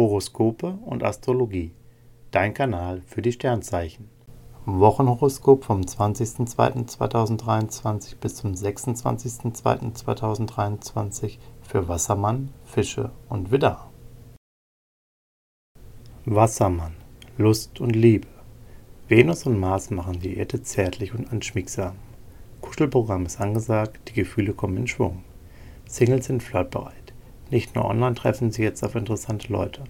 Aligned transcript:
Horoskope 0.00 0.78
und 0.86 1.04
Astrologie. 1.04 1.72
Dein 2.30 2.54
Kanal 2.54 3.02
für 3.04 3.20
die 3.20 3.32
Sternzeichen. 3.32 4.08
Wochenhoroskop 4.64 5.62
vom 5.62 5.82
20.02.2023 5.82 8.16
bis 8.18 8.36
zum 8.36 8.54
26.02.2023 8.54 11.36
für 11.60 11.86
Wassermann, 11.86 12.48
Fische 12.64 13.10
und 13.28 13.50
Widder. 13.50 13.90
Wassermann, 16.24 16.94
Lust 17.36 17.78
und 17.78 17.94
Liebe. 17.94 18.28
Venus 19.06 19.44
und 19.44 19.60
Mars 19.60 19.90
machen 19.90 20.18
die 20.18 20.38
Erde 20.38 20.62
zärtlich 20.62 21.12
und 21.12 21.30
anschmiegsam. 21.30 21.96
Kuschelprogramm 22.62 23.26
ist 23.26 23.38
angesagt, 23.38 24.00
die 24.08 24.14
Gefühle 24.14 24.54
kommen 24.54 24.78
in 24.78 24.86
Schwung. 24.86 25.24
Singles 25.86 26.24
sind 26.24 26.42
flirtbereit. 26.42 27.09
Nicht 27.50 27.74
nur 27.74 27.84
online 27.84 28.14
treffen 28.14 28.52
Sie 28.52 28.62
jetzt 28.62 28.84
auf 28.84 28.94
interessante 28.94 29.52
Leute. 29.52 29.82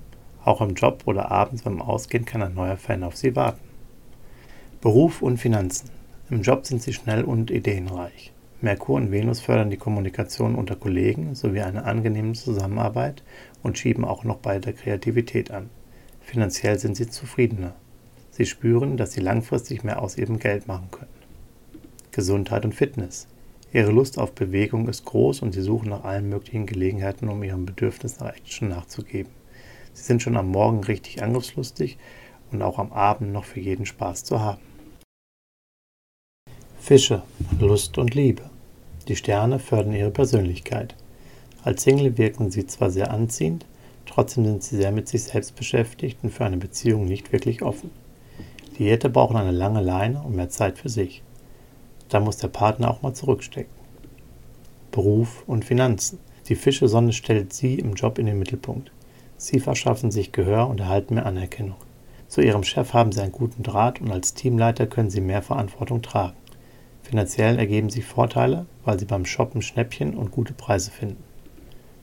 Auch 0.45 0.63
im 0.63 0.75
Job 0.75 1.03
oder 1.05 1.31
abends 1.31 1.63
beim 1.63 1.83
Ausgehen 1.83 2.25
kann 2.25 2.43
ein 2.43 2.55
neuer 2.55 2.79
Fan 2.79 3.03
auf 3.03 3.17
Sie 3.17 3.37
warten. 3.37 3.61
Beruf 4.81 5.21
und 5.21 5.37
Finanzen. 5.37 5.91
Im 6.31 6.41
Job 6.41 6.65
sind 6.65 6.81
Sie 6.81 6.95
schnell 6.95 7.23
und 7.23 7.51
ideenreich. 7.51 8.33
Merkur 8.63 8.97
und 8.97 9.11
Venus 9.11 9.41
fördern 9.41 9.69
die 9.69 9.77
Kommunikation 9.77 10.55
unter 10.55 10.75
Kollegen 10.75 11.35
sowie 11.35 11.61
eine 11.61 11.85
angenehme 11.85 12.33
Zusammenarbeit 12.33 13.23
und 13.63 13.77
schieben 13.77 14.07
auch 14.07 14.25
noch 14.25 14.39
bei 14.39 14.59
der 14.59 14.73
Kreativität 14.73 15.51
an. 15.51 15.69
Finanziell 16.23 16.79
sind 16.79 16.97
Sie 16.97 17.09
zufriedener. 17.09 17.75
Sie 18.31 18.47
spüren, 18.47 18.97
dass 18.97 19.13
Sie 19.13 19.21
langfristig 19.21 19.85
mehr 19.85 20.01
aus 20.01 20.17
Ihrem 20.17 20.39
Geld 20.39 20.67
machen 20.67 20.89
können. 20.91 21.11
Gesundheit 22.11 22.65
und 22.65 22.75
Fitness. 22.75 23.27
Ihre 23.73 23.93
Lust 23.93 24.19
auf 24.19 24.33
Bewegung 24.33 24.89
ist 24.89 25.05
groß 25.05 25.43
und 25.43 25.53
sie 25.53 25.63
suchen 25.63 25.91
nach 25.91 26.03
allen 26.03 26.29
möglichen 26.29 26.67
Gelegenheiten, 26.67 27.29
um 27.29 27.43
ihrem 27.45 27.67
Bedürfnis 27.67 28.19
nach 28.19 28.35
Action 28.35 28.69
nachzugeben. 28.69 29.33
Sie 29.93 30.03
sind 30.03 30.23
schon 30.23 30.37
am 30.37 30.51
Morgen 30.51 30.83
richtig 30.83 31.23
angriffslustig 31.23 31.97
und 32.51 32.63
auch 32.63 32.79
am 32.79 32.93
Abend 32.93 33.33
noch 33.33 33.45
für 33.45 33.61
jeden 33.61 33.87
Spaß 33.87 34.25
zu 34.25 34.41
haben. 34.41 34.61
Fische, 36.81 37.23
Lust 37.61 37.99
und 37.99 38.15
Liebe. 38.15 38.43
Die 39.07 39.15
Sterne 39.15 39.59
fördern 39.59 39.95
ihre 39.95 40.11
Persönlichkeit. 40.11 40.97
Als 41.63 41.83
Single 41.83 42.19
wirken 42.19 42.51
sie 42.51 42.67
zwar 42.67 42.91
sehr 42.91 43.13
anziehend, 43.13 43.67
trotzdem 44.07 44.47
sind 44.47 44.63
sie 44.65 44.77
sehr 44.77 44.91
mit 44.91 45.07
sich 45.07 45.23
selbst 45.23 45.55
beschäftigt 45.55 46.19
und 46.23 46.33
für 46.33 46.45
eine 46.45 46.57
Beziehung 46.57 47.05
nicht 47.05 47.33
wirklich 47.33 47.63
offen. 47.63 47.91
Die 48.79 48.85
Jette 48.85 49.11
brauchen 49.11 49.37
eine 49.37 49.53
lange 49.53 49.83
Leine 49.83 50.23
und 50.23 50.35
mehr 50.35 50.49
Zeit 50.49 50.79
für 50.79 50.89
sich. 50.89 51.23
Da 52.11 52.21
muss 52.21 52.37
der 52.37 52.49
Partner 52.49 52.91
auch 52.91 53.03
mal 53.03 53.15
zurückstecken. 53.15 53.73
Beruf 54.91 55.45
und 55.47 55.65
Finanzen. 55.65 56.19
Die 56.49 56.57
Fische-Sonne 56.57 57.13
stellt 57.13 57.53
Sie 57.53 57.77
im 57.77 57.95
Job 57.95 58.19
in 58.19 58.27
den 58.27 58.39
Mittelpunkt. 58.39 58.91
Sie 59.37 59.61
verschaffen 59.61 60.11
sich 60.11 60.33
Gehör 60.33 60.69
und 60.69 60.81
erhalten 60.81 61.15
mehr 61.15 61.25
Anerkennung. 61.25 61.77
Zu 62.27 62.41
Ihrem 62.43 62.65
Chef 62.65 62.93
haben 62.93 63.13
Sie 63.13 63.21
einen 63.21 63.33
guten 63.33 63.63
Draht 63.63 64.01
und 64.01 64.11
als 64.11 64.35
Teamleiter 64.35 64.87
können 64.87 65.11
Sie 65.11 65.21
mehr 65.21 65.41
Verantwortung 65.41 66.03
tragen. 66.03 66.37
Finanziell 67.03 67.59
ergeben 67.59 67.91
sich 67.91 68.05
Vorteile, 68.05 68.67
weil 68.85 68.99
Sie 68.99 69.07
beim 69.07 69.25
Shoppen 69.25 69.63
Schnäppchen 69.63 70.17
und 70.17 70.33
gute 70.33 70.53
Preise 70.53 70.91
finden. 70.91 71.23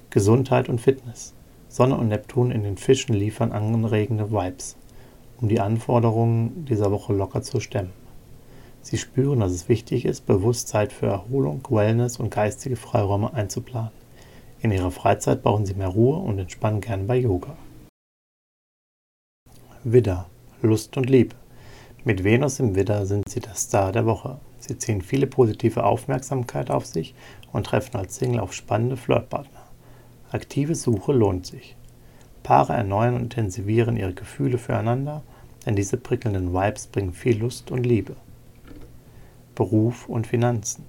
Gesundheit 0.10 0.70
und 0.70 0.80
Fitness. 0.80 1.34
Sonne 1.68 1.98
und 1.98 2.08
Neptun 2.08 2.52
in 2.52 2.64
den 2.64 2.78
Fischen 2.78 3.14
liefern 3.14 3.52
anregende 3.52 4.32
Vibes, 4.32 4.78
um 5.42 5.50
die 5.50 5.60
Anforderungen 5.60 6.66
dieser 6.66 6.92
Woche 6.92 7.14
locker 7.14 7.42
zu 7.42 7.60
stemmen. 7.60 7.92
Sie 8.88 8.98
spüren, 8.98 9.42
dass 9.42 9.52
es 9.52 9.68
wichtig 9.68 10.06
ist, 10.06 10.26
bewusst 10.28 10.70
Zeit 10.70 10.94
für 10.94 11.08
Erholung, 11.08 11.62
Wellness 11.70 12.22
und 12.22 12.30
geistige 12.30 12.78
Freiräume 12.78 13.34
einzuplanen. 13.34 13.92
In 14.62 14.72
ihrer 14.72 14.92
Freizeit 14.92 15.44
brauchen 15.44 15.66
sie 15.66 15.74
mehr 15.74 15.90
Ruhe 15.90 16.16
und 16.20 16.40
entspannen 16.40 16.80
gern 16.80 17.06
bei 17.06 17.18
Yoga. 17.18 17.58
Widder, 19.84 20.30
Lust 20.62 20.96
und 20.96 21.10
Liebe. 21.10 21.36
Mit 22.06 22.24
Venus 22.24 22.62
im 22.62 22.76
Widder 22.76 23.06
sind 23.06 23.28
sie 23.28 23.42
der 23.42 23.56
Star 23.56 23.92
der 23.92 24.06
Woche. 24.06 24.40
Sie 24.60 24.78
ziehen 24.78 25.02
viele 25.02 25.28
positive 25.28 25.84
Aufmerksamkeit 25.84 26.72
auf 26.72 26.86
sich 26.86 27.14
und 27.52 27.66
treffen 27.66 27.98
als 27.98 28.16
Single 28.16 28.40
auf 28.40 28.54
spannende 28.54 28.96
Flirtpartner. 28.96 29.64
Aktive 30.32 30.76
Suche 30.76 31.12
lohnt 31.12 31.46
sich. 31.46 31.76
Paare 32.42 32.72
erneuern 32.72 33.16
und 33.16 33.24
intensivieren 33.24 33.98
ihre 33.98 34.14
Gefühle 34.14 34.58
füreinander, 34.58 35.24
denn 35.66 35.76
diese 35.76 35.98
prickelnden 35.98 36.54
Vibes 36.54 36.88
bringen 36.88 37.12
viel 37.12 37.38
Lust 37.38 37.70
und 37.70 37.86
Liebe. 37.86 38.16
Beruf 39.58 40.08
und 40.08 40.28
Finanzen. 40.28 40.86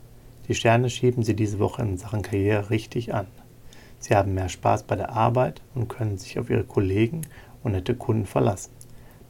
Die 0.47 0.55
Sterne 0.55 0.91
schieben 0.91 1.23
Sie 1.23 1.35
diese 1.35 1.59
Woche 1.59 1.81
in 1.81 1.97
Sachen 1.97 2.21
Karriere 2.21 2.69
richtig 2.69 3.15
an. 3.15 3.27
Sie 3.99 4.15
haben 4.15 4.35
mehr 4.35 4.51
Spaß 4.51 4.83
bei 4.83 4.95
der 4.95 5.15
Arbeit 5.15 5.63
und 5.75 5.89
können 5.89 6.19
sich 6.19 6.39
auf 6.39 6.51
Ihre 6.51 6.65
Kollegen 6.65 7.23
und 7.63 7.73
nette 7.73 7.95
Kunden 7.95 8.27
verlassen. 8.27 8.73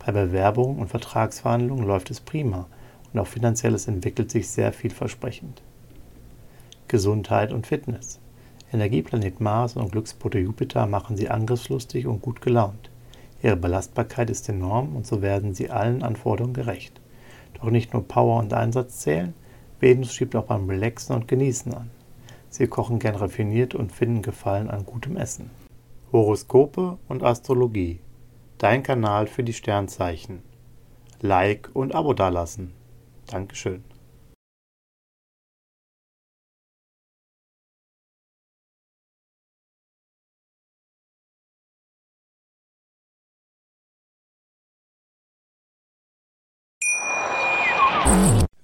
Bei 0.05 0.11
Bewerbungen 0.11 0.81
und 0.81 0.89
Vertragsverhandlungen 0.89 1.87
läuft 1.87 2.11
es 2.11 2.19
prima 2.19 2.67
und 3.13 3.21
auch 3.21 3.29
finanzielles 3.29 3.87
entwickelt 3.87 4.29
sich 4.33 4.49
sehr 4.49 4.73
vielversprechend. 4.73 5.63
Gesundheit 6.89 7.53
und 7.53 7.69
Fitness. 7.69 8.19
Energieplanet 8.73 9.41
Mars 9.41 9.77
und 9.77 9.93
Glücksbote 9.93 10.41
Jupiter 10.41 10.89
machen 10.89 11.17
Sie 11.17 11.29
angriffslustig 11.29 12.09
und 12.09 12.23
gut 12.23 12.41
gelaunt. 12.41 12.91
Ihre 13.41 13.57
Belastbarkeit 13.57 14.31
ist 14.31 14.49
enorm 14.49 14.97
und 14.97 15.07
so 15.07 15.23
werden 15.23 15.55
Sie 15.55 15.71
allen 15.71 16.03
Anforderungen 16.03 16.55
gerecht. 16.55 17.01
Doch 17.61 17.71
nicht 17.71 17.93
nur 17.93 18.07
Power 18.07 18.39
und 18.39 18.53
Einsatz 18.53 19.01
zählen, 19.01 19.35
Venus 19.81 20.13
schiebt 20.13 20.37
auch 20.37 20.45
beim 20.45 20.69
Relaxen 20.69 21.15
und 21.15 21.29
Genießen 21.29 21.75
an. 21.75 21.91
Sie 22.51 22.67
kochen 22.67 22.99
gern 22.99 23.15
raffiniert 23.15 23.75
und 23.75 23.93
finden 23.93 24.23
Gefallen 24.23 24.71
an 24.71 24.87
gutem 24.87 25.17
Essen. 25.17 25.51
Horoskope 26.13 26.99
und 27.09 27.23
Astrologie. 27.23 28.01
Dein 28.59 28.83
Kanal 28.83 29.27
für 29.27 29.45
die 29.45 29.53
Sternzeichen. 29.53 30.43
Like 31.21 31.71
und 31.75 31.95
Abo 31.95 32.15
dalassen. 32.15 32.73
Dankeschön. 33.27 33.85